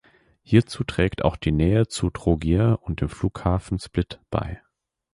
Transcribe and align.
Hierzu 0.41 0.83
trägt 0.83 1.23
auch 1.23 1.35
die 1.35 1.51
Nähe 1.51 1.87
zu 1.87 2.09
Trogir 2.09 2.79
und 2.81 3.01
dem 3.01 3.09
Flughafen 3.09 3.77
Split 3.77 4.19
bei. 4.31 4.59